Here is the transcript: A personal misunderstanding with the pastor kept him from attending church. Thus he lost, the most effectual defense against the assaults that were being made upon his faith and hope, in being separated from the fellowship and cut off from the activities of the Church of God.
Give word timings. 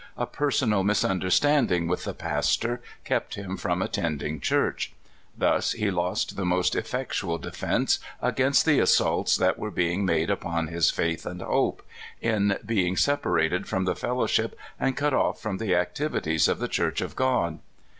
A 0.17 0.25
personal 0.25 0.83
misunderstanding 0.83 1.87
with 1.87 2.05
the 2.05 2.13
pastor 2.15 2.81
kept 3.03 3.35
him 3.35 3.55
from 3.55 3.83
attending 3.83 4.39
church. 4.39 4.93
Thus 5.37 5.73
he 5.73 5.91
lost, 5.91 6.35
the 6.37 6.43
most 6.43 6.73
effectual 6.75 7.37
defense 7.37 7.99
against 8.19 8.65
the 8.65 8.79
assaults 8.79 9.35
that 9.37 9.59
were 9.59 9.69
being 9.69 10.03
made 10.03 10.31
upon 10.31 10.69
his 10.69 10.89
faith 10.89 11.27
and 11.27 11.39
hope, 11.43 11.83
in 12.19 12.57
being 12.65 12.97
separated 12.97 13.67
from 13.67 13.85
the 13.85 13.93
fellowship 13.95 14.57
and 14.79 14.97
cut 14.97 15.13
off 15.13 15.39
from 15.39 15.59
the 15.59 15.75
activities 15.75 16.47
of 16.47 16.57
the 16.57 16.67
Church 16.67 17.01
of 17.01 17.15
God. 17.15 17.59